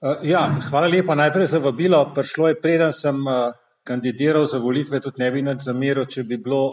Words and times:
Ja, 0.00 0.46
hvala 0.70 0.88
lepa 0.88 1.12
najprej 1.14 1.46
za 1.46 1.58
vabilo. 1.60 1.98
Prišlo 2.14 2.48
je, 2.48 2.56
preden 2.56 2.92
sem 2.92 3.18
kandidiral 3.84 4.46
za 4.48 4.56
volitve, 4.58 5.00
tudi 5.00 5.20
ne 5.20 5.28
bi 5.30 5.42
nič 5.44 5.60
zameril, 5.60 6.06
če 6.08 6.24
bi 6.24 6.38
bilo 6.40 6.72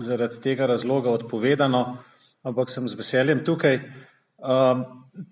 zaradi 0.00 0.40
tega 0.40 0.64
razloga 0.66 1.12
odpovedano, 1.12 1.82
ampak 2.48 2.72
sem 2.72 2.88
z 2.88 2.96
veseljem 2.96 3.42
tukaj. 3.44 3.76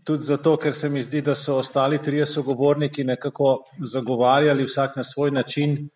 Tudi 0.05 0.29
zato, 0.29 0.57
ker 0.61 0.77
se 0.77 0.91
mi 0.93 1.01
zdi, 1.01 1.23
da 1.25 1.33
so 1.35 1.57
ostali 1.65 2.03
trije 2.03 2.27
sogovorniki 2.27 3.09
nekako 3.09 3.57
zagovarjali 3.81 4.69
vsak 4.69 5.01
na 5.01 5.05
svoj 5.05 5.33
način 5.33 5.89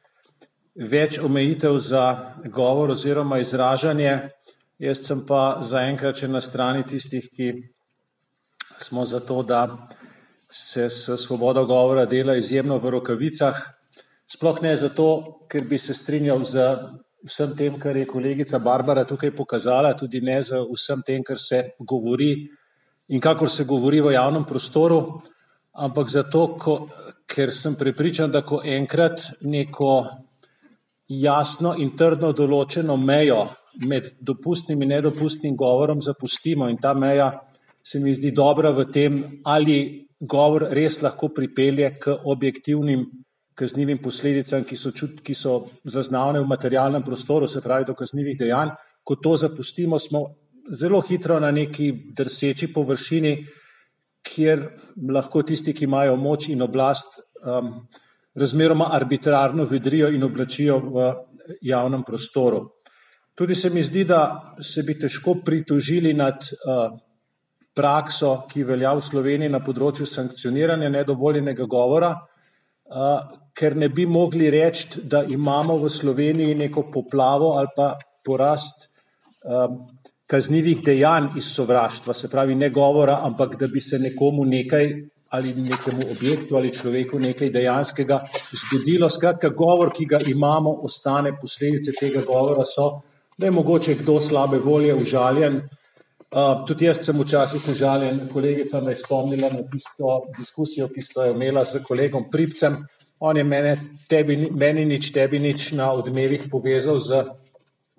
več 0.81 1.21
omejitev 1.21 1.77
za 1.79 2.33
govor 2.49 2.97
oziroma 2.97 3.43
izražanje. 3.45 4.17
Jaz 4.81 5.05
sem 5.05 5.27
pa 5.29 5.61
zaenkrat 5.61 6.25
še 6.25 6.33
na 6.33 6.41
strani 6.41 6.89
tistih, 6.89 7.29
ki 7.37 7.53
smo 8.81 9.05
za 9.05 9.21
to, 9.21 9.43
da 9.43 9.67
se 10.51 10.91
s 10.91 11.11
svobodo 11.17 11.65
govora 11.67 12.07
dela 12.07 12.37
izjemno 12.37 12.79
v 12.79 12.91
rokavicah. 12.91 13.57
Sploh 14.27 14.63
ne 14.63 14.77
zato, 14.77 15.45
ker 15.49 15.65
bi 15.65 15.79
se 15.79 15.95
strinjal 15.95 16.45
z 16.45 16.65
vsem 17.29 17.57
tem, 17.57 17.79
kar 17.81 17.97
je 17.97 18.07
kolegica 18.07 18.59
Barbara 18.59 19.05
tukaj 19.05 19.31
pokazala, 19.37 19.95
tudi 19.97 20.21
ne 20.21 20.43
z 20.43 20.61
vsem 20.73 21.03
tem, 21.07 21.23
kar 21.25 21.41
se 21.41 21.71
govori 21.79 22.49
in 23.09 23.21
kakor 23.21 23.51
se 23.51 23.65
govori 23.65 24.01
v 24.01 24.13
javnem 24.13 24.45
prostoru, 24.45 25.21
ampak 25.73 26.11
zato, 26.11 26.47
ko, 26.61 26.75
ker 27.27 27.53
sem 27.53 27.77
prepričan, 27.77 28.31
da 28.31 28.43
ko 28.43 28.61
enkrat 28.65 29.25
neko 29.41 29.93
jasno 31.09 31.75
in 31.79 31.95
trdno 31.97 32.33
določeno 32.37 32.97
mejo 32.97 33.47
med 33.89 34.19
dopustnim 34.21 34.83
in 34.83 34.93
nedopustnim 34.93 35.57
govorom 35.57 36.03
zapustimo 36.03 36.69
in 36.69 36.77
ta 36.77 36.93
meja 36.95 37.31
se 37.83 38.01
mi 38.01 38.13
zdi 38.13 38.33
dobra 38.37 38.73
v 38.77 38.85
tem, 38.93 39.41
ali 39.45 40.08
govor 40.21 40.69
res 40.75 41.01
lahko 41.03 41.29
pripelje 41.35 41.91
k 42.01 42.17
objektivnim 42.25 43.07
kaznivim 43.59 43.99
posledicam, 44.03 44.65
ki 44.65 44.77
so, 44.79 44.93
čut, 44.95 45.21
ki 45.25 45.35
so 45.35 45.61
zaznavne 45.85 46.41
v 46.41 46.47
materialnem 46.47 47.03
prostoru, 47.03 47.49
se 47.49 47.63
pravi 47.63 47.89
do 47.89 47.95
kaznivih 47.99 48.39
dejanj. 48.39 48.75
Ko 49.03 49.17
to 49.17 49.35
zapustimo, 49.37 49.99
smo 49.99 50.27
zelo 50.71 51.01
hitro 51.03 51.41
na 51.41 51.51
neki 51.51 51.91
drseči 52.17 52.71
površini, 52.75 53.33
kjer 54.29 54.63
lahko 55.11 55.43
tisti, 55.43 55.75
ki 55.75 55.89
imajo 55.89 56.17
moč 56.21 56.49
in 56.53 56.63
oblast, 56.63 57.19
um, 57.43 57.73
razmeroma 58.39 58.93
arbitrarno 58.95 59.65
vedrijo 59.67 60.11
in 60.15 60.23
oblačijo 60.23 60.79
v 60.79 61.09
javnem 61.63 62.05
prostoru. 62.07 62.63
Tudi 63.35 63.55
se 63.55 63.71
mi 63.71 63.83
zdi, 63.83 64.05
da 64.05 64.55
se 64.63 64.83
bi 64.87 64.99
težko 64.99 65.39
pritožili 65.45 66.13
nad 66.15 66.43
uh, 66.43 66.99
prakso, 67.79 68.33
ki 68.51 68.67
velja 68.67 68.97
v 68.99 69.05
Sloveniji 69.07 69.53
na 69.55 69.63
področju 69.63 70.07
sankcioniranja 70.11 70.91
nedovoljenega 70.91 71.69
govora, 71.71 72.11
ker 73.59 73.77
ne 73.77 73.89
bi 73.95 74.07
mogli 74.07 74.51
reči, 74.51 75.05
da 75.07 75.23
imamo 75.23 75.77
v 75.79 75.91
Sloveniji 75.93 76.59
neko 76.59 76.89
poplavo 76.91 77.55
ali 77.61 77.71
pa 77.77 77.93
porast 78.27 78.89
kaznivih 80.29 80.83
dejanj 80.85 81.39
iz 81.41 81.53
sovraštva, 81.55 82.15
se 82.15 82.29
pravi 82.29 82.55
ne 82.55 82.69
govora, 82.71 83.21
ampak 83.25 83.57
da 83.61 83.67
bi 83.67 83.81
se 83.81 83.99
nekomu 83.99 84.45
nekaj 84.45 84.93
ali 85.29 85.55
nekemu 85.55 86.03
objektu 86.11 86.57
ali 86.57 86.73
človeku 86.73 87.19
nekaj 87.21 87.51
dejanskega 87.53 88.21
zgodilo. 88.53 89.11
Skratka, 89.11 89.49
govor, 89.49 89.93
ki 89.93 90.07
ga 90.09 90.21
imamo, 90.27 90.73
ostane, 90.89 91.35
posledice 91.41 91.93
tega 92.01 92.23
govora 92.25 92.65
so, 92.65 93.01
da 93.39 93.47
je 93.47 93.53
mogoče 93.53 93.95
kdo 94.01 94.21
slabe 94.21 94.59
volje 94.59 94.95
užaljen. 94.95 95.61
Uh, 96.29 96.67
tudi 96.69 96.85
jaz 96.85 96.99
sem 97.01 97.17
včasih 97.17 97.69
užaljen, 97.73 98.27
kolegica 98.29 98.83
me 98.85 98.93
je 98.93 99.01
spomnila 99.01 99.49
na 99.49 99.63
tisto 99.73 100.27
diskusijo, 100.37 100.91
ki 100.93 101.03
sto 101.03 101.25
jo 101.25 101.33
imela 101.33 101.63
z 101.65 101.81
kolegom 101.87 102.27
Pripcem. 102.31 102.77
On 103.21 103.37
je 103.37 103.45
mene, 103.45 103.79
tebi, 104.09 104.37
meni 104.53 104.85
nič, 104.85 105.09
tebi 105.13 105.41
nič 105.41 105.71
na 105.73 105.89
odmevih 105.97 106.45
povezal 106.51 107.01
z 107.01 107.23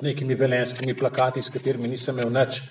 nekimi 0.05 0.37
velenskimi 0.37 0.93
plakati, 0.93 1.41
s 1.41 1.49
katerimi 1.49 1.89
nisem 1.89 2.19
imel 2.19 2.29
nič. 2.35 2.61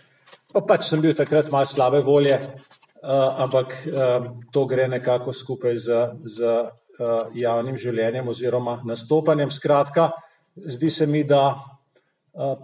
Pa 0.52 0.62
pač 0.62 0.86
sem 0.92 1.02
bil 1.02 1.16
takrat 1.18 1.50
malo 1.50 1.66
slabe 1.66 2.04
volje, 2.06 2.38
uh, 2.38 3.42
ampak 3.42 3.74
uh, 3.90 4.30
to 4.54 4.64
gre 4.64 4.86
nekako 4.88 5.34
skupaj 5.34 5.74
z, 5.74 5.98
z 6.22 6.54
uh, 6.54 7.34
javnim 7.34 7.74
življenjem 7.74 8.30
oziroma 8.30 8.78
nastopanjem. 8.86 9.50
Skratka, 9.50 10.12
zdi 10.54 10.90
se 10.90 11.10
mi, 11.10 11.26
da 11.26 11.58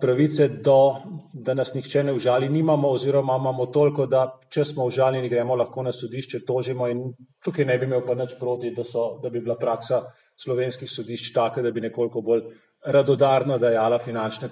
pravice 0.00 0.48
do, 0.62 0.96
da 1.32 1.54
nas 1.54 1.74
nihče 1.74 2.04
ne 2.04 2.12
užali, 2.12 2.48
nimamo 2.48 2.88
oziroma 2.88 3.36
imamo 3.40 3.66
toliko, 3.66 4.06
da 4.06 4.26
če 4.48 4.64
smo 4.64 4.84
užaljeni, 4.84 5.28
gremo 5.28 5.56
lahko 5.56 5.82
na 5.82 5.92
sodišče, 5.92 6.44
tožimo 6.46 6.88
in 6.88 7.02
tukaj 7.44 7.64
ne 7.64 7.78
bi 7.78 7.88
imel 7.88 8.04
pa 8.06 8.14
nič 8.14 8.36
proti, 8.40 8.70
da, 8.76 8.84
so, 8.84 9.18
da 9.22 9.30
bi 9.30 9.40
bila 9.40 9.56
praksa 9.58 10.02
slovenskih 10.36 10.90
sodišč 10.90 11.32
taka, 11.34 11.62
da 11.62 11.70
bi 11.70 11.80
nekoliko 11.80 12.22
bolj 12.22 12.46
radodarno 12.86 13.58
dajala 13.58 13.98
finančne 13.98 14.48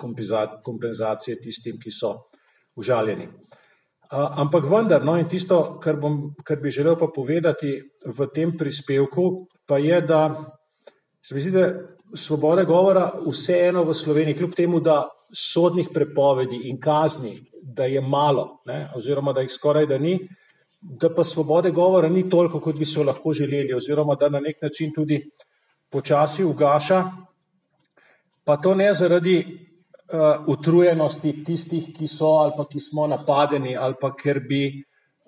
kompenzacije 0.65 1.37
tistim, 1.43 1.78
ki 1.83 1.91
so 1.91 2.15
užaljeni. 2.77 3.28
Ampak 4.12 4.67
vendar, 4.69 5.05
no, 5.05 5.15
in 5.17 5.28
tisto, 5.28 5.78
kar, 5.81 5.97
bom, 6.01 6.34
kar 6.45 6.61
bi 6.61 6.71
želel 6.71 6.99
pa 7.01 7.09
povedati 7.15 7.78
v 8.05 8.27
tem 8.34 8.56
prispevku, 8.59 9.47
pa 9.67 9.78
je, 9.78 10.01
da 10.01 10.27
se 11.22 11.34
mi 11.34 11.41
zdi, 11.41 11.51
da 11.51 11.67
svobode 12.15 12.65
govora 12.65 13.11
vseeno 13.27 13.84
v 13.84 13.95
Sloveniji, 13.95 14.37
kljub 14.37 14.55
temu, 14.55 14.81
da 14.81 15.09
sodnih 15.33 15.89
prepovedi 15.95 16.69
in 16.69 16.81
kazni, 16.81 17.39
da 17.62 17.84
je 17.84 18.00
malo, 18.00 18.62
ne, 18.67 18.89
oziroma 18.97 19.33
da 19.33 19.41
jih 19.41 19.50
skoraj 19.53 19.87
da 19.87 19.99
ni, 19.99 20.19
da 20.81 21.15
pa 21.15 21.25
svobode 21.25 21.71
govora 21.71 22.09
ni 22.09 22.28
toliko, 22.31 22.61
kot 22.61 22.77
bi 22.77 22.87
se 22.87 23.05
lahko 23.05 23.33
želeli, 23.33 23.75
oziroma 23.75 24.15
da 24.15 24.28
na 24.28 24.41
nek 24.41 24.62
način 24.62 24.93
tudi 24.95 25.22
počasi 25.91 26.45
ugaša, 26.45 27.05
pa 28.45 28.56
to 28.56 28.75
ne 28.75 28.95
zaradi 28.95 29.37
uh, 30.12 30.49
utrujenosti 30.49 31.45
tistih, 31.45 31.93
ki 31.99 32.09
so 32.09 32.27
ali 32.43 32.53
pa 32.56 32.67
ki 32.69 32.81
smo 32.81 33.06
napadeni, 33.06 33.77
ali 33.77 33.95
pa 34.01 34.11
ker 34.17 34.41
bi 34.49 34.83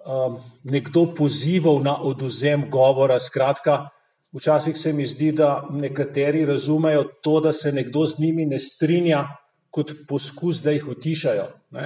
um, 0.05 0.39
nekdo 0.65 1.07
pozival 1.17 1.83
na 1.83 1.97
oduzem 2.03 2.67
govora. 2.71 3.21
Skratka, 3.21 3.89
včasih 4.35 4.77
se 4.79 4.93
mi 4.93 5.07
zdi, 5.07 5.33
da 5.33 5.69
nekateri 5.71 6.45
razumejo 6.47 7.05
to, 7.23 7.41
da 7.41 7.53
se 7.53 7.73
nekdo 7.73 8.07
z 8.07 8.21
njimi 8.21 8.47
ne 8.47 8.59
strinja, 8.59 9.25
kot 9.71 9.91
poskus, 10.09 10.63
da 10.63 10.71
jih 10.71 10.89
utišajo. 10.89 11.47
Uh, 11.75 11.81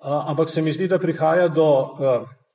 ampak 0.00 0.50
se 0.50 0.62
mi 0.62 0.72
zdi, 0.72 0.88
da 0.88 0.98
prihaja 0.98 1.48
do 1.48 1.68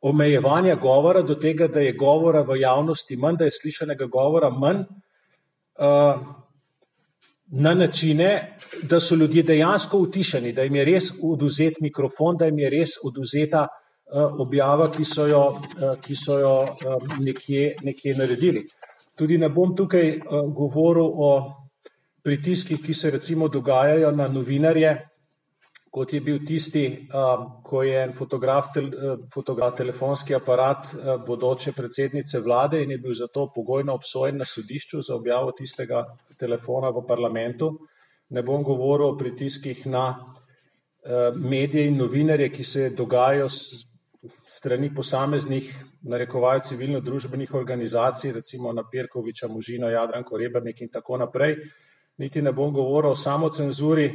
omejevanja 0.01 0.75
govora, 0.75 1.21
do 1.21 1.35
tega, 1.35 1.67
da 1.67 1.79
je 1.79 1.93
govora 1.93 2.41
v 2.41 2.59
javnosti 2.61 3.17
manj, 3.17 3.37
da 3.37 3.45
je 3.45 3.51
slišanega 3.51 4.05
govora 4.05 4.49
manj. 4.49 4.83
Na 7.51 7.73
načine, 7.73 8.57
da 8.83 8.99
so 8.99 9.15
ljudje 9.15 9.43
dejansko 9.43 9.97
utišeni, 9.97 10.53
da 10.53 10.63
jim 10.63 10.75
je 10.75 10.85
res 10.85 11.11
oduzet 11.23 11.79
mikrofon, 11.81 12.37
da 12.37 12.45
jim 12.45 12.59
je 12.59 12.69
res 12.69 12.97
oduzeta 13.03 13.67
objava, 14.39 14.89
ki 14.91 15.05
so 15.05 15.25
jo, 15.27 15.43
ki 16.01 16.15
so 16.15 16.39
jo 16.39 16.53
nekje, 17.19 17.75
nekje 17.83 18.15
naredili. 18.17 18.65
Tudi 19.19 19.37
ne 19.37 19.49
bom 19.51 19.75
tukaj 19.75 20.09
uh, 20.15 20.47
govoril 20.55 21.11
o 21.27 21.31
pritiskih, 22.23 22.79
ki 22.79 22.93
se 22.93 23.11
recimo 23.11 23.47
dogajajo 23.47 24.11
na 24.15 24.27
novinarje, 24.27 24.93
kot 25.91 26.13
je 26.13 26.21
bil 26.21 26.39
tisti, 26.45 26.85
uh, 27.09 27.43
ko 27.65 27.83
je 27.83 27.99
en 28.03 28.13
fotograf, 28.13 28.71
uh, 28.77 29.27
fotograf 29.33 29.75
telefonski 29.75 30.35
aparat 30.35 30.87
bodoče 31.27 31.75
predsednice 31.75 32.39
vlade 32.39 32.83
in 32.83 32.91
je 32.91 32.97
bil 32.97 33.13
zato 33.13 33.49
pogojno 33.55 33.93
obsojen 33.99 34.37
na 34.37 34.45
sodišču 34.45 35.01
za 35.01 35.15
objavo 35.15 35.51
tistega 35.51 36.05
telefona 36.39 36.89
v 36.89 37.03
parlamentu. 37.07 37.73
Ne 38.29 38.43
bom 38.43 38.63
govoril 38.63 39.09
o 39.09 39.17
pritiskih 39.17 39.87
na 39.87 40.05
eh, 40.15 41.31
medije 41.35 41.87
in 41.89 41.97
novinarje, 41.97 42.49
ki 42.53 42.63
se 42.63 42.89
dogajajo 42.97 43.49
strani 44.47 44.89
posameznih, 44.95 45.69
narekovajo 46.01 46.59
civilno-družbenih 46.67 47.53
organizacij, 47.53 48.33
recimo 48.35 48.73
na 48.73 48.83
Pirkoviča, 48.91 49.47
Možino, 49.47 49.89
Jadranko, 49.89 50.37
Rebrnik 50.37 50.81
in 50.81 50.89
tako 50.89 51.17
naprej. 51.17 51.55
Niti 52.17 52.41
ne 52.41 52.51
bom 52.51 52.73
govoril 52.73 53.11
o 53.11 53.15
samocenzuri, 53.15 54.09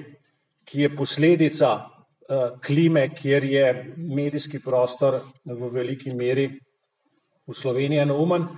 ki 0.64 0.80
je 0.80 0.96
posledica 0.96 1.72
eh, 1.80 2.50
klime, 2.66 3.08
kjer 3.14 3.44
je 3.44 3.94
medijski 3.96 4.60
prostor 4.64 5.20
v 5.44 5.72
veliki 5.72 6.14
meri 6.14 6.48
v 7.46 7.52
Sloveniji 7.52 8.00
enoumen 8.00 8.48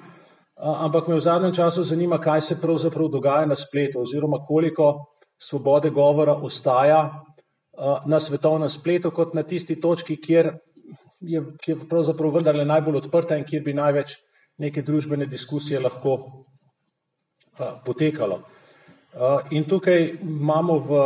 ampak 0.57 1.09
me 1.09 1.15
v 1.15 1.21
zadnjem 1.21 1.53
času 1.53 1.85
zanima, 1.85 2.19
kaj 2.19 2.41
se 2.41 2.61
pravzaprav 2.61 3.09
dogaja 3.09 3.47
na 3.47 3.57
spletu, 3.57 4.01
oziroma 4.01 4.45
koliko 4.45 5.05
svobode 5.39 5.91
govora 5.91 6.35
ostaja 6.35 7.25
na 8.07 8.21
svetovnem 8.21 8.69
spletu, 8.69 9.11
kot 9.11 9.35
na 9.35 9.43
tisti 9.43 9.81
točki, 9.81 10.17
kjer 10.17 10.57
je, 11.21 11.43
kjer 11.63 11.79
je 11.79 11.89
pravzaprav 11.89 12.35
vendarle 12.35 12.65
najbolj 12.65 12.97
odprta 12.97 13.37
in 13.37 13.45
kjer 13.45 13.63
bi 13.63 13.75
največ 13.75 14.17
neke 14.59 14.83
družbene 14.83 15.27
diskusije 15.27 15.81
lahko 15.81 16.17
potekalo. 17.85 18.43
In 19.51 19.65
tukaj 19.65 20.11
imamo 20.23 20.79
v 20.79 21.01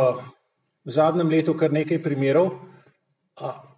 zadnjem 0.85 1.29
letu 1.29 1.53
kar 1.53 1.71
nekaj 1.71 2.01
primerov, 2.03 2.51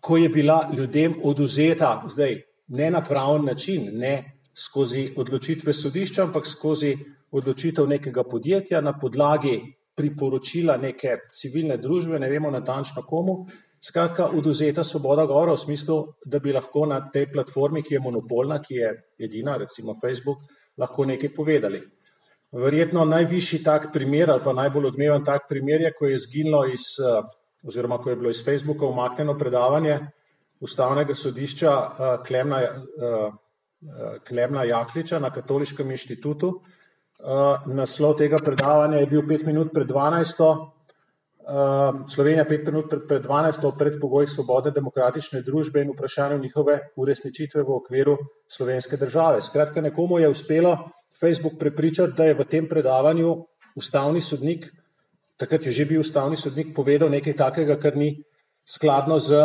ko 0.02 0.18
je 0.18 0.30
bila 0.30 0.70
ljudem 0.78 1.20
oduzeta, 1.24 2.04
zdaj 2.10 2.42
ne 2.68 2.90
na 2.92 3.04
praven 3.06 3.46
način, 3.46 3.90
ne 3.94 4.40
skozi 4.54 5.14
odločitve 5.18 5.74
sodišča, 5.74 6.24
ampak 6.24 6.48
skozi 6.48 6.96
odločitev 7.32 7.88
nekega 7.88 8.24
podjetja 8.24 8.82
na 8.82 8.94
podlagi 9.00 9.62
priporočila 9.96 10.78
neke 10.78 11.18
civilne 11.34 11.78
družbe, 11.78 12.20
ne 12.20 12.30
vemo 12.30 12.52
natančno 12.52 13.02
komu. 13.02 13.46
Skratka, 13.84 14.30
oduzeta 14.32 14.84
svoboda 14.84 15.26
govora 15.26 15.54
v 15.54 15.60
smislu, 15.60 15.98
da 16.26 16.40
bi 16.40 16.54
lahko 16.56 16.86
na 16.88 17.02
tej 17.12 17.28
platformi, 17.34 17.82
ki 17.84 17.98
je 17.98 18.00
monopolna, 18.00 18.62
ki 18.64 18.76
je 18.76 18.92
edina, 19.20 19.58
recimo 19.60 19.96
Facebook, 20.00 20.46
lahko 20.80 21.06
nekaj 21.06 21.34
povedali. 21.36 21.82
Verjetno 22.54 23.04
najvišji 23.06 23.64
tak 23.64 23.90
primer 23.94 24.32
ali 24.32 24.44
pa 24.44 24.54
najbolj 24.54 24.86
odmeven 24.92 25.24
tak 25.26 25.50
primer 25.50 25.82
je, 25.82 25.92
ko 26.00 26.06
je 26.06 26.20
zginilo 26.22 26.66
iz, 26.70 26.86
oziroma 27.68 27.98
ko 27.98 28.10
je 28.10 28.16
bilo 28.16 28.30
iz 28.30 28.44
Facebooka 28.46 28.86
umaknjeno 28.86 29.38
predavanje 29.38 30.00
ustavnega 30.62 31.16
sodišča 31.16 31.74
Klemna, 32.28 32.62
Klemna 34.28 34.64
Jakliča 34.64 35.20
na 35.20 35.32
Katoliškem 35.34 35.92
inštitutu, 35.92 36.54
naslov 37.68 38.16
tega 38.18 38.40
predavanja 38.40 39.02
je 39.02 39.10
bil 39.12 39.28
pet 39.28 39.44
minut 39.46 39.74
pred 39.74 39.88
12. 39.88 40.73
Uh, 41.44 42.08
Slovenija 42.08 42.46
pet 42.48 42.64
minut 42.66 42.86
pred, 42.90 43.02
pred 43.08 43.26
12. 43.26 43.66
o 43.68 43.72
predpogojih 43.76 44.30
svobode 44.32 44.72
demokratične 44.72 45.42
družbe 45.44 45.82
in 45.84 45.90
vprašanju 45.92 46.38
njihove 46.40 46.78
uresničitve 46.96 47.64
v 47.64 47.74
okviru 47.76 48.16
slovenske 48.48 48.98
države. 48.98 49.42
Skratka, 49.42 49.82
nekomu 49.82 50.20
je 50.20 50.30
uspelo 50.30 50.78
Facebook 51.20 51.60
prepričati, 51.60 52.14
da 52.18 52.30
je 52.30 52.38
v 52.40 52.46
tem 52.48 52.70
predavanju 52.70 53.36
ustavni 53.76 54.22
sodnik, 54.22 54.70
takrat 55.38 55.66
je 55.66 55.72
že 55.72 55.86
bil 55.86 56.00
ustavni 56.00 56.40
sodnik, 56.40 56.72
povedal 56.76 57.10
nekaj 57.10 57.36
takega, 57.36 57.76
kar 57.76 57.98
ni 57.98 58.24
skladno 58.64 59.20
z 59.20 59.44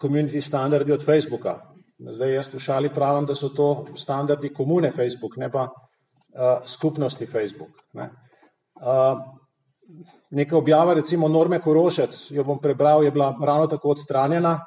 community 0.00 0.40
standardi 0.40 0.92
od 0.92 1.04
Facebooka. 1.04 1.60
Zdaj 2.00 2.32
jaz 2.32 2.54
v 2.54 2.60
šali 2.60 2.88
pravim, 2.88 3.26
da 3.26 3.34
so 3.34 3.48
to 3.48 3.86
standardi 3.96 4.54
komune 4.54 4.92
Facebook, 4.92 5.36
ne 5.36 5.50
pa 5.52 5.68
uh, 5.68 6.64
skupnosti 6.64 7.26
Facebook. 7.26 7.76
Ne. 7.92 8.10
Uh, 8.80 9.35
neka 10.30 10.56
objava, 10.56 10.94
recimo 10.94 11.28
Norme 11.28 11.60
Korošec, 11.62 12.30
jo 12.30 12.44
bom 12.44 12.58
prebral, 12.58 13.04
je 13.04 13.10
bila 13.10 13.34
ravno 13.40 13.66
tako 13.66 13.94
odstranjena. 13.94 14.58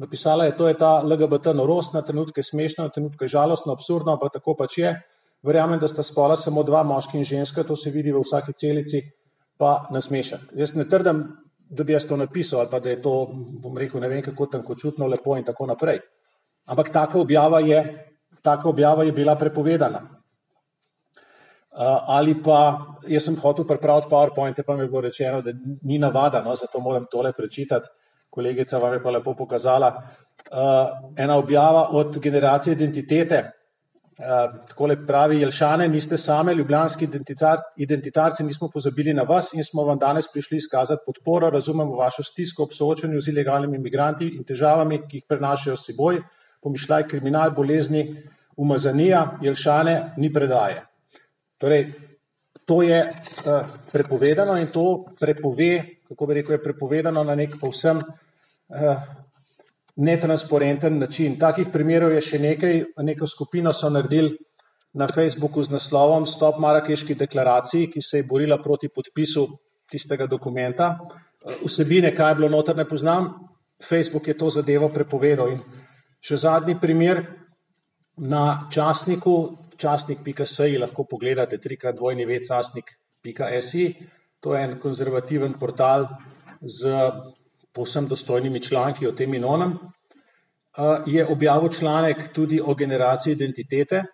Napisala 0.00 0.44
je, 0.44 0.56
to 0.56 0.68
je 0.68 0.74
ta 0.74 1.02
LGBT 1.04 1.52
norost, 1.54 1.94
na 1.94 2.02
trenutke 2.02 2.42
smešno, 2.42 2.84
na 2.84 2.90
trenutke 2.90 3.28
žalostno, 3.28 3.72
absurdno, 3.72 4.16
pa 4.20 4.28
tako 4.32 4.54
pač 4.56 4.78
je. 4.78 4.94
Verjamem, 5.42 5.80
da 5.80 5.88
sta 5.88 6.02
spola 6.02 6.36
samo 6.36 6.62
dva, 6.62 6.82
moški 6.84 7.18
in 7.18 7.24
ženska, 7.24 7.64
to 7.64 7.76
se 7.76 7.90
vidi 7.90 8.12
v 8.12 8.22
vsaki 8.24 8.52
celici, 8.56 9.02
pa 9.60 9.86
nasmešek. 9.92 10.52
Jaz 10.56 10.74
ne 10.76 10.86
trdim, 10.88 11.24
da 11.70 11.84
bi 11.84 11.92
jaz 11.92 12.06
to 12.08 12.16
napisal 12.16 12.60
ali 12.60 12.68
pa 12.70 12.80
da 12.80 12.90
je 12.90 13.02
to, 13.02 13.12
bom 13.62 13.76
rekel, 13.78 14.00
ne 14.00 14.08
vem 14.08 14.22
kako 14.22 14.46
tankočutno, 14.46 15.06
lepo 15.06 15.36
in 15.36 15.44
tako 15.44 15.66
naprej. 15.66 16.00
Ampak 16.66 16.92
taka 16.92 17.18
objava 17.18 17.60
je, 17.60 17.82
taka 18.42 18.68
objava 18.68 19.04
je 19.04 19.12
bila 19.12 19.36
prepovedana. 19.36 20.19
Uh, 21.80 21.86
ali 22.12 22.34
pa 22.42 22.76
jaz 23.08 23.24
sem 23.24 23.36
hotel 23.40 23.64
pripraviti 23.64 24.10
PowerPoint, 24.10 24.58
pa 24.66 24.74
mi 24.76 24.82
je 24.82 24.88
bilo 24.88 25.00
rečeno, 25.00 25.40
da 25.40 25.52
ni 25.82 25.98
navada, 25.98 26.42
no, 26.44 26.52
zato 26.54 26.80
moram 26.80 27.06
tole 27.10 27.32
prečitati. 27.32 27.88
Kolegica 28.30 28.78
vam 28.78 28.92
je 28.92 29.02
pa 29.02 29.10
lepo 29.10 29.32
pokazala. 29.34 29.88
Uh, 29.96 31.14
ena 31.16 31.38
objava 31.38 31.86
od 31.90 32.18
generacije 32.18 32.74
identitete. 32.74 33.38
Uh, 34.18 34.58
takole 34.68 34.98
pravi, 35.06 35.40
Jelšane, 35.40 35.86
niste 35.88 36.18
same, 36.18 36.54
ljubljanski 36.54 37.04
identitar, 37.04 37.64
identitarci, 37.76 38.44
nismo 38.44 38.68
pozabili 38.68 39.14
na 39.14 39.22
vas 39.22 39.54
in 39.54 39.64
smo 39.64 39.84
vam 39.88 39.98
danes 39.98 40.28
prišli 40.32 40.56
izkazati 40.56 41.00
podporo. 41.06 41.50
Razumemo 41.50 41.96
vašo 41.96 42.22
stisko 42.22 42.62
ob 42.62 42.76
soočanju 42.76 43.20
z 43.20 43.32
ilegalnimi 43.32 43.80
imigranti 43.80 44.28
in 44.36 44.44
težavami, 44.44 45.00
ki 45.08 45.16
jih 45.16 45.24
prenašajo 45.28 45.80
s 45.80 45.88
seboj. 45.88 46.20
Pomišljaj 46.60 47.08
kriminal, 47.08 47.56
bolezni, 47.56 48.04
umazanija, 48.56 49.38
Jelšane, 49.40 50.14
ni 50.16 50.32
predaje. 50.32 50.89
Torej, 51.60 51.92
to 52.64 52.82
je 52.82 53.00
uh, 53.04 53.66
prepovedano 53.92 54.56
in 54.56 54.70
to 54.72 55.04
prepove, 55.20 56.00
kako 56.08 56.26
bi 56.26 56.34
rekel, 56.34 56.52
je 56.56 56.62
prepovedano 56.62 57.24
na 57.24 57.34
nek 57.34 57.58
povsem 57.60 58.00
uh, 58.00 59.02
netransparenten 59.96 60.98
način. 60.98 61.36
Takih 61.38 61.68
primerov 61.72 62.14
je 62.16 62.22
še 62.24 62.40
nekaj, 62.40 62.80
neko 63.04 63.28
skupino 63.28 63.74
so 63.76 63.90
naredili 63.92 64.32
na 64.96 65.08
Facebooku 65.08 65.62
z 65.62 65.76
naslovom 65.76 66.26
Stop 66.26 66.56
Marakeški 66.58 67.14
deklaraciji, 67.14 67.90
ki 67.92 68.00
se 68.02 68.22
je 68.22 68.28
borila 68.28 68.58
proti 68.62 68.88
podpisu 68.88 69.44
tistega 69.90 70.26
dokumenta. 70.26 70.94
Uh, 70.96 71.60
vsebine, 71.66 72.14
kaj 72.16 72.32
je 72.32 72.40
bilo 72.40 72.48
noter, 72.48 72.76
ne 72.76 72.88
poznam. 72.88 73.34
Facebook 73.84 74.28
je 74.28 74.38
to 74.38 74.48
zadevo 74.50 74.88
prepovedal. 74.88 75.52
In 75.52 75.60
še 76.24 76.40
zadnji 76.40 76.80
primer 76.80 77.26
na 78.16 78.70
časniku 78.72 79.59
časnik.si 79.80 80.78
lahko 80.78 81.04
pogledate 81.04 81.58
trikrat 81.58 81.96
dvojni 81.96 82.26
vecasnik.si. 82.28 83.84
To 84.40 84.54
je 84.54 84.62
en 84.64 84.78
konzervativen 84.80 85.58
portal 85.60 86.06
z 86.60 87.10
povsem 87.72 88.08
dostojnimi 88.08 88.60
članki 88.62 89.06
o 89.06 89.12
tem 89.12 89.34
in 89.34 89.44
onem. 89.44 89.78
Je 91.06 91.26
objavil 91.26 91.72
članek 91.72 92.32
tudi 92.32 92.60
o 92.60 92.74
generaciji 92.74 93.32
identitete, 93.32 94.04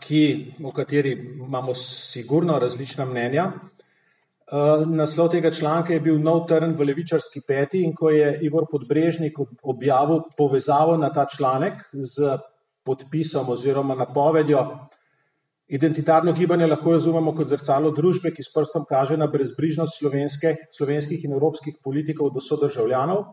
ki, 0.00 0.52
o 0.64 0.72
kateri 0.72 1.12
imamo 1.46 1.74
sigurno 1.74 2.58
različna 2.58 3.04
mnenja. 3.04 3.52
Naslov 4.86 5.30
tega 5.30 5.50
članka 5.50 5.92
je 5.92 6.00
bil 6.00 6.18
Nov 6.22 6.44
trn 6.46 6.76
v 6.78 6.84
levičarski 6.86 7.40
peti 7.46 7.82
in 7.82 7.94
ko 7.94 8.10
je 8.10 8.38
Ivor 8.42 8.66
Podbrežnik 8.70 9.38
objavil 9.62 10.20
povezavo 10.36 10.96
na 10.96 11.10
ta 11.10 11.26
članek 11.36 11.82
z 11.92 12.38
podpisom 12.86 13.48
oziroma 13.50 13.94
napovedjo. 13.94 14.62
Identitarno 15.68 16.32
gibanje 16.32 16.66
lahko 16.66 16.92
razumemo 16.94 17.32
kot 17.34 17.48
zrcalo 17.50 17.90
družbe, 17.90 18.30
ki 18.30 18.42
s 18.42 18.54
prstom 18.54 18.84
kaže 18.88 19.16
na 19.18 19.26
brezbrižnost 19.26 19.98
slovenskih 19.98 21.24
in 21.26 21.34
evropskih 21.34 21.80
politikov 21.82 22.30
do 22.30 22.40
sodržavljanov. 22.40 23.24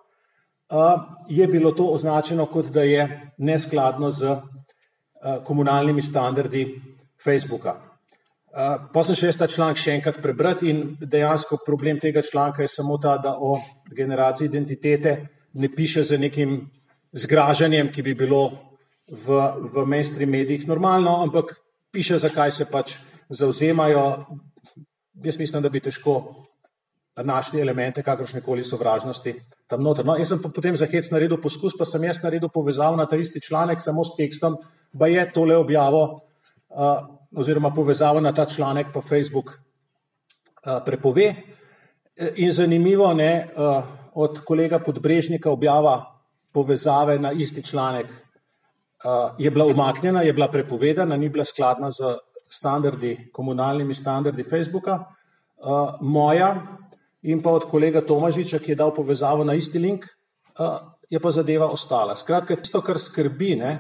Je 1.29 1.47
bilo 1.47 1.71
to 1.71 1.85
označeno 1.93 2.45
kot 2.49 2.71
da 2.73 2.81
je 2.81 3.05
neskladno 3.37 4.09
z 4.11 4.35
komunalnimi 5.45 6.01
standardi 6.01 6.65
Facebooka. 7.23 7.77
Pa 8.93 9.01
sem 9.01 9.17
še 9.17 9.31
ta 9.37 9.47
članek 9.49 9.79
še 9.81 9.95
enkrat 9.97 10.19
prebrati 10.21 10.69
in 10.69 10.81
dejansko 10.99 11.63
problem 11.65 11.99
tega 11.99 12.21
članka 12.21 12.61
je 12.61 12.69
samo 12.69 12.97
ta, 13.01 13.17
da 13.17 13.37
o 13.37 13.55
generaciji 13.89 14.49
identitete 14.49 15.15
ne 15.53 15.69
piše 15.69 16.03
z 16.03 16.19
nekim 16.21 16.59
zgražanjem, 17.13 17.89
ki 17.93 18.01
bi 18.01 18.13
bilo 18.13 18.51
v, 19.11 19.27
v 19.73 19.85
mainstream 19.85 20.31
medijih 20.31 20.67
normalno, 20.67 21.21
ampak 21.23 21.55
piše, 21.91 22.17
zakaj 22.17 22.51
se 22.51 22.65
pač 22.71 22.95
zauzemajo. 23.29 24.25
Jaz 25.23 25.39
mislim, 25.39 25.63
da 25.63 25.69
bi 25.69 25.79
težko 25.79 26.21
našli 27.23 27.61
elemente 27.61 28.03
kakršne 28.03 28.41
koli 28.41 28.63
sovražnosti 28.63 29.35
tam 29.67 29.83
noter. 29.83 30.05
No, 30.05 30.15
jaz 30.17 30.33
sem 30.33 30.53
potem 30.53 30.77
za 30.77 30.87
hec 30.89 31.09
naredil 31.11 31.37
poskus, 31.41 31.75
pa 31.77 31.85
sem 31.85 32.03
jaz 32.03 32.23
naredil 32.23 32.49
povezavo 32.49 32.97
na 32.97 33.05
ta 33.05 33.15
isti 33.15 33.41
članek 33.41 33.81
samo 33.81 34.03
s 34.03 34.17
tekstom, 34.17 34.57
pa 34.99 35.07
je 35.07 35.25
tole 35.33 35.57
objavo 35.57 36.03
uh, 36.13 37.05
oziroma 37.35 37.73
povezavo 37.73 38.21
na 38.21 38.33
ta 38.33 38.45
članek 38.45 38.93
pa 38.93 39.01
Facebook 39.01 39.53
uh, 39.53 40.81
prepove. 40.85 41.35
In 42.35 42.51
zanimivo, 42.51 43.13
ne, 43.13 43.47
uh, 43.55 43.83
od 44.13 44.43
kolega 44.45 44.79
Podbrežnika 44.79 45.49
objava 45.51 46.01
povezave 46.53 47.19
na 47.19 47.31
isti 47.31 47.63
članek 47.63 48.22
je 49.37 49.51
bila 49.51 49.65
umaknjena, 49.65 50.21
je 50.21 50.33
bila 50.33 50.47
prepovedana, 50.47 51.17
ni 51.17 51.29
bila 51.29 51.45
skladna 51.45 51.91
z 51.91 52.15
standardi, 52.49 53.29
komunalnimi 53.33 53.93
standardi 53.93 54.43
Facebooka. 54.43 54.99
Uh, 55.57 55.95
moja 56.01 56.55
in 57.21 57.41
pa 57.41 57.51
od 57.51 57.69
kolega 57.71 58.01
Tomažiča, 58.01 58.59
ki 58.59 58.71
je 58.71 58.75
dal 58.75 58.93
povezavo 58.95 59.43
na 59.43 59.53
isti 59.55 59.79
link, 59.79 60.05
uh, 60.59 60.77
je 61.09 61.19
pa 61.19 61.31
zadeva 61.31 61.69
ostala. 61.71 62.15
Skratka, 62.15 62.55
tisto, 62.55 62.81
kar 62.81 62.99
skrbi, 62.99 63.55
ne, 63.55 63.71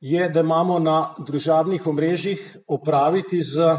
je, 0.00 0.28
da 0.28 0.40
imamo 0.40 0.78
na 0.78 1.14
družabnih 1.18 1.86
omrežjih 1.86 2.42
opraviti 2.68 3.40
z 3.42 3.76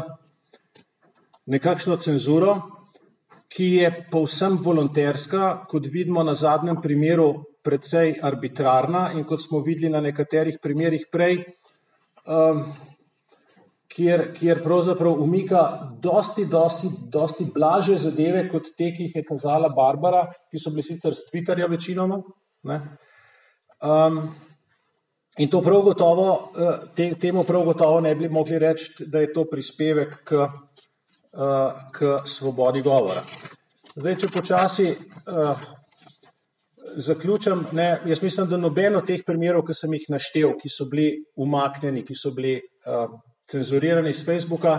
nekakšno 1.46 1.96
cenzuro, 1.96 2.56
ki 3.48 3.68
je 3.78 3.92
povsem 4.10 4.58
volonterska, 4.60 5.64
kot 5.70 5.86
vidimo 5.86 6.22
na 6.22 6.34
zadnjem 6.34 6.82
primeru 6.82 7.47
precej 7.64 8.18
arbitrarna 8.22 9.12
in 9.14 9.24
kot 9.24 9.42
smo 9.42 9.60
videli 9.66 9.92
na 9.92 10.00
nekaterih 10.00 10.58
primerjih 10.62 11.08
prej, 11.12 11.40
um, 12.26 12.62
kjer, 13.88 14.24
kjer 14.36 14.62
pravzaprav 14.64 15.22
umika 15.22 15.62
dosti, 16.02 16.46
dosti, 16.50 16.88
dosti 17.12 17.48
blaže 17.54 17.98
zadeve 17.98 18.46
kot 18.50 18.70
te, 18.76 18.92
ki 18.94 19.08
jih 19.08 19.16
je 19.16 19.24
kazala 19.26 19.70
Barbara, 19.74 20.26
ki 20.50 20.60
so 20.60 20.70
bili 20.74 20.86
sicer 20.86 21.16
s 21.16 21.30
Twitterja 21.32 21.68
večinoma. 21.70 22.20
Um, 23.78 24.20
in 25.38 25.50
to 25.50 25.62
prav 25.62 25.82
gotovo, 25.86 26.28
uh, 26.34 26.84
te, 26.94 27.12
temu 27.20 27.44
prav 27.44 27.64
gotovo 27.72 28.00
ne 28.00 28.14
bi 28.14 28.28
mogli 28.28 28.58
reči, 28.58 29.06
da 29.06 29.22
je 29.24 29.32
to 29.32 29.46
prispevek 29.50 30.20
k, 30.24 30.44
uh, 30.44 31.88
k 31.94 32.20
svobodi 32.24 32.82
govora. 32.82 33.24
Zdaj, 33.98 34.16
če 34.20 34.30
počasi 34.30 34.92
uh, 34.92 35.77
zaključim, 36.96 37.66
ne, 37.72 38.00
jaz 38.06 38.22
mislim, 38.22 38.48
da 38.48 38.56
nobeno 38.56 39.00
teh 39.00 39.22
primerov, 39.26 39.64
ki 39.66 39.74
sem 39.74 39.94
jih 39.94 40.06
naštel, 40.14 40.54
ki 40.60 40.70
so 40.72 40.88
bili 40.90 41.10
umaknjeni, 41.36 42.04
ki 42.06 42.16
so 42.16 42.32
bili 42.36 42.56
uh, 42.58 43.06
cenzurirani 43.50 44.10
iz 44.10 44.24
Facebooka, 44.26 44.74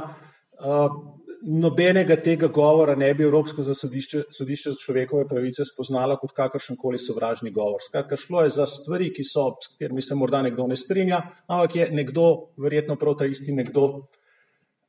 uh, 0.60 0.98
nobenega 1.42 2.18
tega 2.20 2.48
govora 2.48 2.96
ne 2.96 3.14
bi 3.14 3.24
Evropsko 3.24 3.64
sodišče, 3.64 4.24
sodišče 4.36 4.74
za 4.74 4.82
človekove 4.84 5.28
pravice 5.30 5.66
spoznalo 5.66 6.18
kot 6.20 6.34
kakršen 6.36 6.78
koli 6.78 7.00
sovražni 7.00 7.52
govor. 7.56 7.82
Skratka, 7.86 8.18
šlo 8.18 8.44
je 8.44 8.56
za 8.58 8.68
stvari, 8.68 9.12
ki 9.14 9.24
so, 9.24 9.50
s 9.64 9.74
katerimi 9.74 10.02
se 10.02 10.16
morda 10.16 10.42
nekdo 10.42 10.68
ne 10.68 10.76
strinja, 10.78 11.22
ampak 11.48 11.76
je 11.76 11.90
nekdo, 11.96 12.30
verjetno 12.58 12.98
prav 13.00 13.18
ta 13.20 13.26
isti 13.26 13.56
nekdo, 13.56 13.86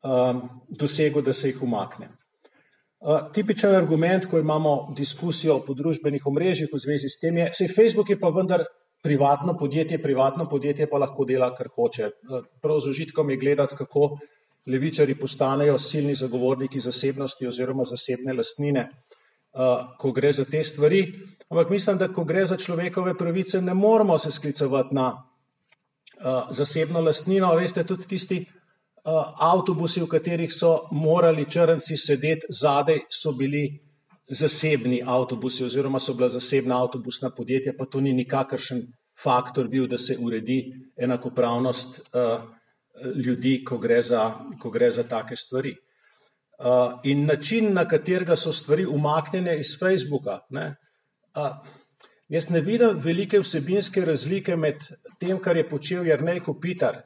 um, 0.02 0.42
dosegel, 0.68 1.22
da 1.22 1.34
se 1.34 1.52
jih 1.52 1.62
umakne. 1.62 2.10
Uh, 3.00 3.30
tipičen 3.32 3.72
argument, 3.74 4.26
ko 4.28 4.38
imamo 4.38 4.92
diskusijo 4.96 5.54
po 5.64 5.72
družbenih 5.72 6.26
omrežjih 6.26 6.68
v 6.68 6.80
zvezi 6.82 7.08
s 7.08 7.16
tem, 7.16 7.38
je, 7.40 7.46
da 7.48 7.64
je 7.64 7.72
Facebook 7.72 8.10
pa 8.20 8.28
vendar 8.28 8.66
privatno 9.00 9.54
podjetje, 9.56 9.96
privatno 10.02 10.44
podjetje 10.48 10.84
pa 10.90 11.00
lahko 11.00 11.24
dela, 11.24 11.48
kar 11.56 11.70
hoče. 11.72 12.10
Uh, 12.28 12.44
prav 12.60 12.82
z 12.84 12.92
užitkom 12.92 13.30
je 13.30 13.38
gledati, 13.40 13.76
kako 13.78 14.18
levičari 14.68 15.16
postanejo 15.16 15.78
silni 15.78 16.14
zagovorniki 16.14 16.80
zasebnosti 16.80 17.48
oziroma 17.48 17.88
zasebne 17.88 18.36
lastnine, 18.36 18.84
uh, 18.84 19.96
ko 19.96 20.12
gre 20.12 20.32
za 20.36 20.44
te 20.44 20.60
stvari. 20.64 21.00
Ampak 21.48 21.70
mislim, 21.70 21.98
da 21.98 22.12
ko 22.12 22.24
gre 22.24 22.44
za 22.46 22.60
človekove 22.60 23.16
pravice, 23.16 23.62
ne 23.62 23.74
moramo 23.74 24.18
se 24.18 24.30
sklicovati 24.30 24.94
na 24.94 25.10
zasebno 26.52 27.00
lastnino. 27.00 27.54
Veste, 27.56 27.84
tudi 27.84 28.04
tisti 28.06 28.44
uh, 28.44 28.59
avtobusi, 29.04 30.00
v 30.00 30.08
katerih 30.08 30.52
so 30.52 30.88
morali 30.92 31.46
črnci 31.50 31.96
sedeti 31.96 32.46
zadaj, 32.48 33.00
so 33.10 33.32
bili 33.38 33.80
zasebni 34.30 35.02
avtobusi 35.06 35.64
oziroma 35.64 35.98
so 36.00 36.14
bila 36.14 36.28
zasebna 36.28 36.82
avtobusna 36.82 37.30
podjetja, 37.36 37.72
pa 37.78 37.86
to 37.86 38.00
ni 38.00 38.12
nikakršen 38.12 38.82
faktor 39.22 39.68
bil, 39.68 39.86
da 39.86 39.98
se 39.98 40.16
uredi 40.20 40.62
enakopravnost. 40.96 42.00
Uh, 42.14 42.60
ljudi, 43.16 43.64
ko 43.64 43.78
gre 43.78 44.02
za, 44.02 44.32
ko 44.60 44.70
gre 44.70 44.90
za 44.90 45.02
take 45.08 45.36
stvari. 45.36 45.74
Uh, 46.58 47.00
in 47.04 47.24
način, 47.26 47.72
na 47.74 47.88
katerega 47.88 48.36
so 48.36 48.52
stvari 48.52 48.86
umaknjene 48.86 49.58
iz 49.60 49.78
Facebooka. 49.80 50.40
Ne, 50.50 50.74
jaz 52.28 52.50
ne 52.50 52.60
vidim 52.60 52.98
velike 53.00 53.40
vsebinske 53.40 54.04
razlike 54.04 54.56
med 54.56 54.84
tem, 55.20 55.38
kar 55.38 55.56
je 55.56 55.68
počel 55.68 56.06
Jrnej 56.06 56.40
Kopitar 56.44 57.00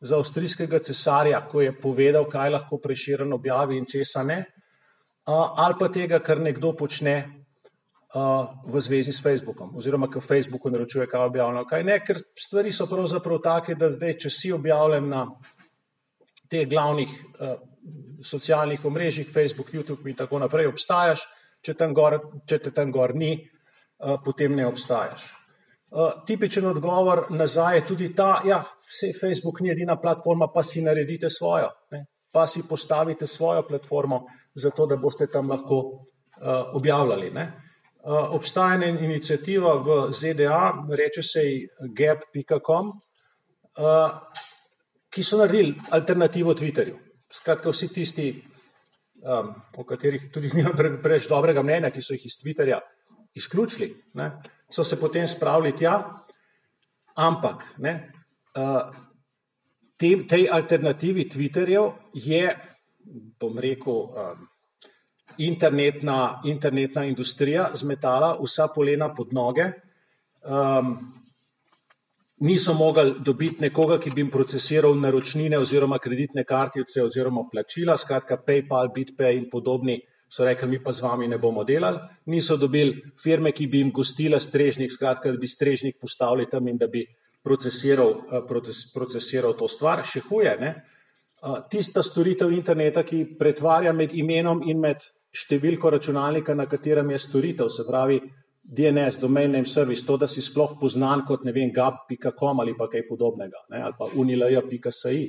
za 0.00 0.18
avstrijskega 0.18 0.78
cesarja, 0.84 1.40
ko 1.50 1.62
je 1.64 1.72
povedal, 1.80 2.28
kaj 2.28 2.50
lahko 2.50 2.78
preširen 2.82 3.32
objavi 3.32 3.78
in 3.78 3.86
česa 3.88 4.22
ne, 4.22 4.44
ali 5.26 5.74
pa 5.78 5.88
tega, 5.88 6.20
kar 6.20 6.40
nekdo 6.40 6.74
počne 6.76 7.16
v 8.66 8.80
zvezi 8.80 9.12
s 9.12 9.20
Facebookom, 9.20 9.74
oziroma 9.76 10.08
ki 10.08 10.22
Facebooku 10.24 10.70
naročuje, 10.70 11.06
kaj 11.10 11.26
objavljeno, 11.26 11.64
kaj 11.68 11.84
ne, 11.84 11.98
ker 12.04 12.20
stvari 12.38 12.72
so 12.72 12.86
pravzaprav 12.88 13.40
take, 13.44 13.74
da 13.74 13.90
zdaj, 13.90 14.14
če 14.24 14.30
si 14.30 14.52
objavljen 14.54 15.08
na 15.10 15.26
teh 16.48 16.68
glavnih 16.68 17.10
socialnih 18.24 18.84
omrežjih, 18.84 19.28
Facebook, 19.32 19.72
YouTube 19.74 20.08
in 20.08 20.16
tako 20.16 20.38
naprej, 20.38 20.70
obstajaš, 20.70 21.26
če, 21.62 21.74
tam 21.74 21.92
gor, 21.94 22.18
če 22.48 22.58
te 22.62 22.72
tam 22.74 22.92
gor 22.94 23.14
ni, 23.14 23.34
potem 24.24 24.54
ne 24.56 24.66
obstajaš. 24.66 25.28
Uh, 25.90 26.24
tipičen 26.26 26.66
odgovor 26.66 27.26
nazaj 27.30 27.76
je 27.76 27.86
tudi 27.86 28.14
ta, 28.14 28.40
da 28.44 28.48
ja, 28.48 28.64
Facebook 29.20 29.60
ni 29.60 29.70
edina 29.70 30.00
platforma, 30.00 30.48
pa 30.54 30.62
si 30.62 30.82
naredite 30.82 31.30
svojo, 31.30 31.70
ne? 31.90 32.04
pa 32.32 32.46
si 32.46 32.62
postavite 32.68 33.26
svojo 33.26 33.62
platformo, 33.68 34.24
zato 34.54 34.86
da 34.86 34.96
boste 34.96 35.26
tam 35.26 35.50
lahko 35.50 35.76
uh, 35.76 36.74
objavljali. 36.74 37.30
Ne? 37.30 37.52
Eh, 38.06 38.12
obstaja 38.12 38.74
ena 38.74 38.86
inicijativa 38.86 39.72
v 39.82 40.12
ZDA, 40.12 40.86
reče 40.96 41.22
se 41.22 41.40
ji 41.42 41.68
gap.com, 41.98 42.90
eh, 43.78 44.10
ki 45.10 45.24
so 45.24 45.40
naredili 45.40 45.74
alternativo 45.90 46.54
Twitterju. 46.54 47.00
Skratka, 47.34 47.72
vsi 47.74 47.88
tisti, 47.94 48.28
um, 49.26 49.48
o 49.76 49.84
katerih 49.84 50.28
tudi 50.32 50.52
nimam 50.54 50.76
preveč 51.02 51.26
dobrega 51.28 51.62
mnenja, 51.66 51.90
ki 51.90 52.02
so 52.02 52.14
jih 52.14 52.28
iz 52.28 52.38
Twitterja 52.38 52.78
izključili, 53.34 53.90
ne, 54.14 54.30
so 54.70 54.84
se 54.84 54.98
potem 55.00 55.28
spravili 55.28 55.72
tja, 55.72 55.98
ampak 57.16 57.64
ne, 57.78 58.12
uh, 58.58 58.90
te, 59.96 60.10
tej 60.28 60.48
alternativi 60.52 61.28
Twitterjev 61.28 61.92
je, 62.14 62.50
bom 63.40 63.58
rekel, 63.58 63.92
um, 63.92 64.46
internetna, 65.38 66.40
internetna 66.44 67.04
industrija 67.04 67.70
zmetala 67.74 68.36
vsa 68.40 68.68
polena 68.74 69.12
pod 69.14 69.32
noge. 69.32 69.70
Um, 70.44 70.96
niso 72.40 72.74
mogli 72.74 73.14
dobiti 73.24 73.64
nekoga, 73.64 73.98
ki 73.98 74.10
bi 74.10 74.20
jim 74.20 74.30
procesiral 74.30 74.94
naročnine 75.00 75.58
oziroma 75.58 75.98
kreditne 75.98 76.44
kartice 76.44 77.02
oziroma 77.02 77.46
plačila, 77.52 77.96
skratka 77.96 78.36
PayPal, 78.36 78.92
BitPay 78.94 79.38
in 79.38 79.48
podobni 79.50 80.00
so 80.28 80.44
rekli, 80.44 80.68
mi 80.68 80.82
pa 80.82 80.92
z 80.92 81.02
vami 81.02 81.28
ne 81.28 81.38
bomo 81.38 81.64
delali. 81.64 81.98
Niso 82.26 82.56
dobili 82.56 83.02
firme, 83.22 83.52
ki 83.52 83.66
bi 83.66 83.78
jim 83.78 83.92
gostila 83.94 84.40
strežnik, 84.40 84.92
skratka, 84.92 85.32
da 85.32 85.38
bi 85.38 85.48
strežnik 85.48 86.00
postavili 86.00 86.48
tam 86.50 86.68
in 86.68 86.78
da 86.78 86.88
bi 86.90 87.04
procesiral, 87.42 88.10
uh, 88.10 88.40
proces, 88.48 88.90
procesiral 88.94 89.54
to 89.54 89.68
stvar. 89.68 90.02
Še 90.06 90.24
huje, 90.28 90.56
ne? 90.60 90.72
Uh, 91.42 91.60
tista 91.70 92.02
storitev 92.02 92.50
interneta, 92.52 93.04
ki 93.06 93.36
pretvarja 93.38 93.92
med 93.92 94.14
imenom 94.18 94.64
in 94.66 94.80
med 94.82 95.04
številko 95.36 95.92
računalnika, 95.94 96.56
na 96.56 96.66
katerem 96.66 97.12
je 97.14 97.22
storitev, 97.22 97.70
se 97.70 97.84
pravi 97.86 98.18
DNS, 98.66 99.20
domain 99.20 99.52
name 99.52 99.66
service, 99.66 100.02
to, 100.06 100.16
da 100.18 100.26
si 100.26 100.42
sploh 100.42 100.74
poznan 100.80 101.22
kot 101.26 101.44
ne 101.46 101.52
vem, 101.54 101.70
gap.com 101.70 102.64
ali 102.64 102.74
pa 102.74 102.88
kaj 102.90 103.04
podobnega, 103.06 103.62
ne, 103.70 103.82
ali 103.86 103.94
pa 103.98 104.08
unilaja.si. 104.18 105.20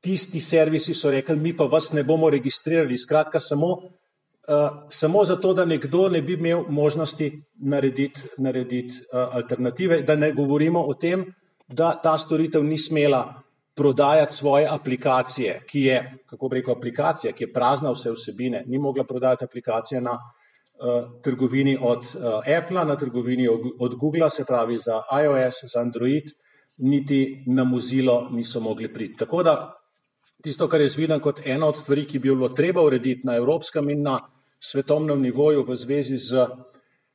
Tisti 0.00 0.40
servisi 0.40 0.94
so 0.94 1.10
rekli, 1.12 1.36
mi 1.36 1.52
pa 1.56 1.66
vas 1.68 1.90
ne 1.92 2.04
bomo 2.06 2.30
registrirali, 2.32 2.96
skratka 2.96 3.40
samo, 3.42 3.74
uh, 4.48 4.86
samo 4.88 5.24
zato, 5.24 5.54
da 5.54 5.64
nekdo 5.64 6.08
ne 6.08 6.22
bi 6.22 6.32
imel 6.32 6.64
možnosti 6.68 7.42
narediti, 7.54 8.22
narediti 8.38 8.94
uh, 9.12 9.34
alternative, 9.36 10.02
da 10.02 10.16
ne 10.16 10.32
govorimo 10.32 10.80
o 10.80 10.94
tem, 10.94 11.24
da 11.68 12.00
ta 12.02 12.18
storitev 12.18 12.64
ni 12.64 12.78
smela 12.78 13.42
prodajati 13.76 14.34
svoje 14.34 14.68
aplikacije, 14.70 15.60
ki 15.68 15.80
je, 15.80 16.14
kako 16.26 16.48
rekel, 16.48 16.74
aplikacija, 16.74 17.32
ki 17.32 17.44
je 17.44 17.52
prazna 17.52 17.90
vse 17.92 18.10
vsebine, 18.10 18.62
ni 18.66 18.78
mogla 18.78 19.04
prodajati 19.04 19.44
aplikacije 19.44 20.00
na 20.00 20.12
uh, 20.12 21.20
trgovini 21.22 21.78
od 21.80 21.98
uh, 21.98 22.56
Apple, 22.58 22.84
na 22.84 22.96
trgovini 22.96 23.48
od, 23.48 23.60
od 23.80 23.94
Google, 23.94 24.30
se 24.30 24.44
pravi 24.48 24.78
za 24.78 25.02
iOS, 25.24 25.54
za 25.74 25.80
Android, 25.80 26.24
niti 26.76 27.44
na 27.46 27.64
Mozilo 27.64 28.28
niso 28.30 28.60
mogli 28.60 28.92
priti. 28.92 29.16
Tako 29.16 29.42
da 29.42 29.72
tisto, 30.42 30.68
kar 30.68 30.80
je 30.80 30.88
zviden 30.88 31.20
kot 31.20 31.40
ena 31.44 31.68
od 31.68 31.76
stvari, 31.76 32.04
ki 32.04 32.18
bi 32.18 32.28
bilo 32.28 32.48
treba 32.48 32.82
urediti 32.82 33.20
na 33.24 33.36
evropskem 33.36 33.90
in 33.90 34.02
na 34.02 34.20
svetovnem 34.58 35.20
nivoju 35.22 35.64
v 35.64 35.76
zvezi 35.76 36.16
z 36.18 36.46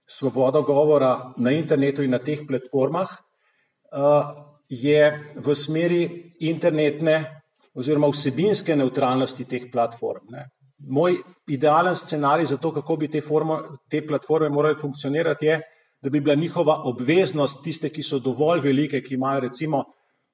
svobodo 0.06 0.62
govora 0.62 1.34
na 1.38 1.52
internetu 1.52 2.04
in 2.04 2.12
na 2.12 2.20
teh 2.20 2.44
platformah, 2.48 3.10
uh, 3.12 4.32
je 4.70 5.34
v 5.36 5.56
smeri 5.56 6.32
internetne 6.40 7.42
oziroma 7.76 8.08
vsebinske 8.12 8.76
neutralnosti 8.76 9.46
teh 9.46 9.70
platform. 9.72 10.32
Ne. 10.32 10.50
Moj 10.88 11.16
idealen 11.48 11.96
scenarij 11.96 12.46
za 12.46 12.58
to, 12.58 12.74
kako 12.74 12.96
bi 12.96 13.08
te, 13.08 13.22
formo, 13.22 13.60
te 13.90 14.02
platforme 14.08 14.50
morali 14.50 14.80
funkcionirati, 14.82 15.46
je, 15.46 15.62
da 16.02 16.10
bi 16.10 16.20
bila 16.20 16.36
njihova 16.36 16.82
obveznost 16.90 17.64
tiste, 17.64 17.90
ki 17.90 18.04
so 18.04 18.20
dovolj 18.20 18.60
velike, 18.64 19.02
ki 19.02 19.14
imajo 19.14 19.40
recimo 19.40 19.84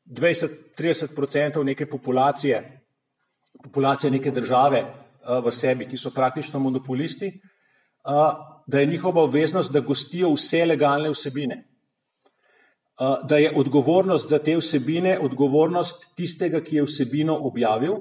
20-30 0.06 1.18
odstotkov 1.18 1.66
neke 1.66 1.86
populacije, 1.90 2.62
populacije 3.64 4.12
neke 4.12 4.32
države 4.32 4.86
v 5.28 5.52
sebi, 5.52 5.86
ki 5.86 5.98
so 5.98 6.12
praktično 6.16 6.60
monopolisti, 6.60 7.32
da 8.68 8.80
je 8.80 8.86
njihova 8.86 9.24
obveznost, 9.24 9.72
da 9.72 9.80
gostijo 9.80 10.32
vse 10.34 10.66
legalne 10.66 11.10
vsebine 11.12 11.68
da 13.24 13.38
je 13.38 13.52
odgovornost 13.56 14.30
za 14.30 14.40
te 14.40 14.58
vsebine 14.58 15.20
odgovornost 15.20 16.16
tistega, 16.16 16.62
ki 16.64 16.76
je 16.76 16.84
vsebino 16.84 17.38
objavil, 17.42 17.94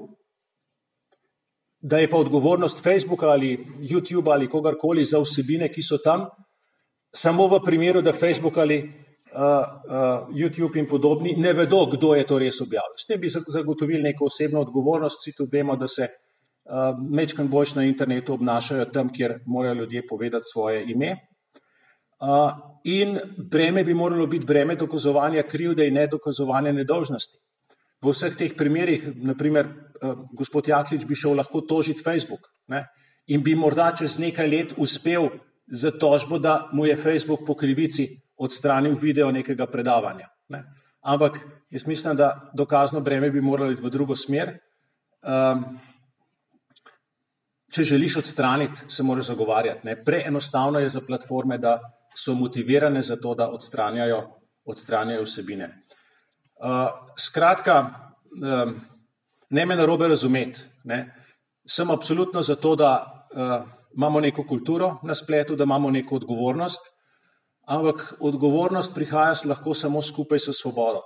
da 1.79 1.99
je 1.99 2.09
pa 2.09 2.17
odgovornost 2.17 2.83
Facebooka 2.83 3.27
ali 3.29 3.57
YouTube 3.79 4.31
ali 4.31 4.49
kogarkoli 4.49 5.05
za 5.05 5.19
vsebine, 5.19 5.69
ki 5.69 5.83
so 5.83 5.97
tam, 6.03 6.25
samo 7.13 7.47
v 7.47 7.59
primeru, 7.65 8.01
da 8.01 8.13
Facebook 8.13 8.57
ali 8.57 8.77
uh, 8.81 8.89
uh, 8.89 10.33
YouTube 10.33 10.79
in 10.79 10.87
podobni 10.87 11.35
ne 11.37 11.53
vedo, 11.53 11.85
kdo 11.85 12.15
je 12.15 12.25
to 12.27 12.39
res 12.39 12.61
objavil. 12.61 12.97
S 12.97 13.05
tem 13.05 13.21
bi 13.21 13.29
zagotovili 13.29 14.01
neko 14.01 14.25
osebno 14.25 14.61
odgovornost, 14.65 15.21
vsi 15.21 15.35
tudi 15.37 15.57
vemo, 15.57 15.75
da 15.75 15.87
se 15.87 16.07
mečkan 17.09 17.47
boljš 17.47 17.75
na 17.75 17.83
internetu 17.83 18.33
obnašajo 18.33 18.85
tam, 18.85 19.09
kjer 19.13 19.39
morajo 19.45 19.73
ljudje 19.73 20.07
povedati 20.07 20.45
svoje 20.53 20.83
ime. 20.91 21.15
Uh, 22.19 22.51
in 22.83 23.19
breme 23.37 23.83
bi 23.83 23.93
moralo 23.93 24.27
biti 24.27 24.45
breme 24.45 24.75
dokazovanja 24.75 25.43
krivde 25.43 25.87
in 25.87 25.93
ne 25.93 26.07
dokazovanja 26.07 26.71
nedolžnosti. 26.71 27.37
V 28.01 28.09
vseh 28.09 28.37
teh 28.37 28.55
primerih, 28.57 29.05
naprimer, 29.15 29.67
uh, 30.01 30.15
gospod 30.33 30.67
Jaklič 30.67 31.05
bi 31.05 31.15
šel 31.15 31.37
lahko 31.37 31.61
tožiti 31.61 32.01
Facebook 32.03 32.49
ne? 32.67 32.87
in 33.27 33.43
bi 33.43 33.55
morda 33.55 33.91
čez 33.97 34.17
nekaj 34.19 34.47
let 34.49 34.73
uspel 34.77 35.29
za 35.67 35.91
tožbo, 35.91 36.39
da 36.39 36.69
mu 36.73 36.85
je 36.85 36.95
Facebook 36.97 37.45
po 37.47 37.55
krivici 37.55 38.07
odstranil 38.37 38.95
video 38.95 39.31
nekega 39.31 39.67
predavanja. 39.67 40.27
Ne. 40.49 40.63
Ampak 41.01 41.37
jaz 41.69 41.87
mislim, 41.87 42.15
da 42.15 42.51
dokazno 42.53 42.99
breme 42.99 43.29
bi 43.29 43.41
moralo 43.41 43.71
iti 43.71 43.83
v 43.83 43.89
drugo 43.89 44.15
smer. 44.15 44.57
Um, 45.21 45.77
če 47.77 47.83
želiš 47.83 48.17
odstraniti, 48.23 48.87
se 48.89 49.03
moraš 49.03 49.29
zagovarjati. 49.31 49.85
Ne. 49.87 49.95
Preenostavno 50.03 50.79
je 50.81 50.89
za 50.89 51.01
platforme, 51.05 51.57
da 51.61 51.77
so 52.17 52.33
motivirane 52.33 53.03
za 53.05 53.15
to, 53.21 53.35
da 53.37 53.49
odstranjajo, 53.53 54.23
odstranjajo 54.65 55.25
vsebine. 55.27 55.67
Uh, 56.57 56.89
skratka, 57.19 57.75
um, 58.33 58.73
ne 59.49 59.65
me 59.65 59.75
narobe 59.77 60.07
razumeti. 60.07 60.63
Ne. 60.83 61.03
Sem 61.69 61.91
absolutno 61.93 62.41
za 62.41 62.55
to, 62.55 62.75
da 62.75 62.91
uh, 63.29 63.69
imamo 63.95 64.19
neko 64.19 64.47
kulturo 64.47 64.97
na 65.03 65.15
spletu, 65.15 65.55
da 65.55 65.63
imamo 65.63 65.91
neko 65.91 66.15
odgovornost, 66.15 66.89
ampak 67.67 68.13
odgovornost 68.19 68.95
prihaja 68.95 69.35
lahko 69.45 69.73
samo 69.73 70.01
skupaj 70.01 70.39
s 70.39 70.57
svobodo. 70.57 71.05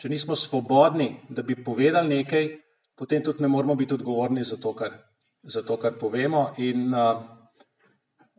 Če 0.00 0.08
nismo 0.08 0.36
svobodni, 0.36 1.16
da 1.28 1.42
bi 1.42 1.58
povedali 1.64 2.22
nekaj, 2.22 2.48
potem 2.96 3.24
tudi 3.24 3.42
ne 3.42 3.48
moramo 3.48 3.74
biti 3.74 3.94
odgovorni 3.94 4.44
za 4.44 4.56
to, 4.56 4.72
kar, 4.74 4.94
za 5.42 5.62
to, 5.62 5.76
kar 5.76 5.96
povemo. 6.00 6.54
In 6.58 6.94
uh, 6.94 7.22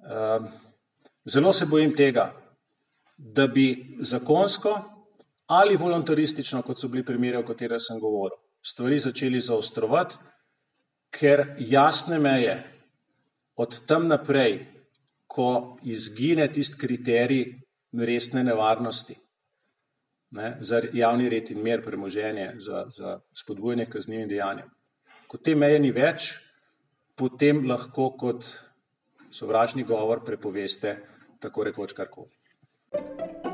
uh, 0.06 0.50
zelo 1.26 1.54
se 1.54 1.66
bojim 1.66 1.96
tega, 1.96 2.32
da 3.18 3.48
bi 3.48 3.98
zakonsko 4.02 4.80
ali 5.52 5.76
voluntaristično, 5.76 6.62
kot 6.62 6.80
so 6.80 6.88
bili 6.88 7.04
primeri, 7.06 7.38
o 7.38 7.44
katerih 7.44 7.82
sem 7.84 8.00
govoril, 8.00 8.38
stvari 8.64 9.00
začeli 9.00 9.42
zaostrovati, 9.42 10.16
ker 11.12 11.44
jasne 11.60 12.20
meje 12.20 12.56
od 13.60 13.76
tam 13.88 14.08
naprej, 14.08 14.62
ko 15.28 15.78
izgine 15.84 16.48
tisti 16.52 16.80
kriterij 16.80 17.44
resne 17.92 18.44
nevarnosti 18.44 19.16
ne, 20.32 20.58
za 20.62 20.82
javni 20.94 21.30
red 21.30 21.52
in 21.52 21.64
mir, 21.64 21.84
premoženje, 21.84 22.54
za, 22.60 22.86
za 22.90 23.20
spodbujanje 23.36 23.86
kaznjivim 23.86 24.28
dejanjem. 24.28 24.70
Ko 25.28 25.38
te 25.38 25.56
meje 25.56 25.80
ni 25.80 25.92
več, 25.92 26.32
potem 27.22 27.68
lahko 27.70 28.10
kot 28.18 28.48
sovražni 29.30 29.84
govor 29.86 30.24
prepoveste 30.26 30.96
tako 31.40 31.68
rekoč 31.70 31.94
karkoli. 31.94 33.51